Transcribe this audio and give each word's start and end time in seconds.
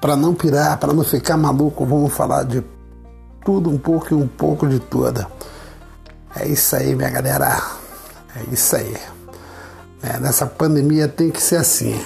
para 0.00 0.16
não 0.16 0.34
pirar, 0.34 0.78
para 0.78 0.92
não 0.92 1.04
ficar 1.04 1.36
maluco, 1.36 1.84
vamos 1.84 2.12
falar 2.12 2.44
de 2.44 2.62
tudo 3.44 3.70
um 3.70 3.78
pouco 3.78 4.12
e 4.12 4.14
um 4.14 4.26
pouco 4.26 4.68
de 4.68 4.78
toda. 4.78 5.26
É 6.34 6.46
isso 6.46 6.76
aí, 6.76 6.94
minha 6.94 7.10
galera. 7.10 7.62
É 8.34 8.52
isso 8.52 8.76
aí. 8.76 8.96
É, 10.02 10.18
nessa 10.18 10.46
pandemia 10.46 11.08
tem 11.08 11.30
que 11.30 11.40
ser 11.40 11.56
assim. 11.56 11.98